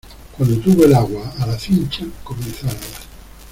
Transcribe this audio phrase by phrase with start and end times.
[0.35, 3.01] cuando tuvo el agua a la cincha comenzó a nadar